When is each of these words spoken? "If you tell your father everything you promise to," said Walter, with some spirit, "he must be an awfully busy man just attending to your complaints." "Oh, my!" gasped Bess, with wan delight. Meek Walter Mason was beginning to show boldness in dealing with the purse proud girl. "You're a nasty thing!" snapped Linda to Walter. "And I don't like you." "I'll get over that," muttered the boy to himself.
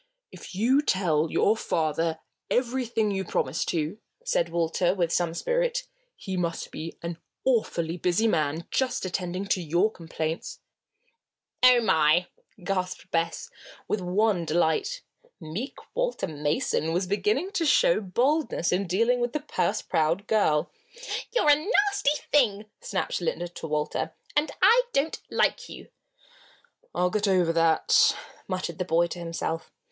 "If 0.31 0.55
you 0.55 0.81
tell 0.81 1.29
your 1.29 1.55
father 1.55 2.21
everything 2.49 3.11
you 3.11 3.23
promise 3.23 3.63
to," 3.65 3.99
said 4.25 4.49
Walter, 4.49 4.95
with 4.95 5.13
some 5.13 5.35
spirit, 5.35 5.85
"he 6.15 6.35
must 6.35 6.71
be 6.71 6.97
an 7.03 7.19
awfully 7.45 7.97
busy 7.97 8.27
man 8.27 8.65
just 8.71 9.05
attending 9.05 9.45
to 9.49 9.61
your 9.61 9.91
complaints." 9.91 10.59
"Oh, 11.61 11.81
my!" 11.81 12.25
gasped 12.63 13.11
Bess, 13.11 13.51
with 13.87 14.01
wan 14.01 14.43
delight. 14.43 15.03
Meek 15.39 15.75
Walter 15.93 16.25
Mason 16.27 16.93
was 16.93 17.05
beginning 17.05 17.51
to 17.51 17.63
show 17.63 17.99
boldness 18.01 18.71
in 18.71 18.87
dealing 18.87 19.19
with 19.19 19.33
the 19.33 19.39
purse 19.39 19.83
proud 19.83 20.25
girl. 20.25 20.71
"You're 21.31 21.51
a 21.51 21.55
nasty 21.55 22.23
thing!" 22.31 22.65
snapped 22.79 23.21
Linda 23.21 23.47
to 23.47 23.67
Walter. 23.67 24.15
"And 24.35 24.51
I 24.63 24.81
don't 24.93 25.21
like 25.29 25.69
you." 25.69 25.89
"I'll 26.95 27.11
get 27.11 27.27
over 27.27 27.53
that," 27.53 28.15
muttered 28.47 28.79
the 28.79 28.83
boy 28.85 29.05
to 29.05 29.19
himself. 29.19 29.69